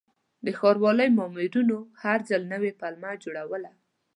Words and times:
د 0.45 0.47
ښاروالۍ 0.59 1.09
مامورینو 1.17 1.77
هر 2.03 2.19
ځل 2.29 2.41
نوې 2.53 2.71
پلمه 2.79 3.11
جوړوله. 3.23 3.71